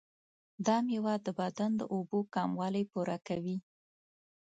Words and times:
دا 0.65 0.77
میوه 0.87 1.13
د 1.25 1.27
بدن 1.39 1.71
د 1.77 1.81
اوبو 1.93 2.19
کموالی 2.33 2.83
پوره 2.91 3.17
کوي. 3.27 3.57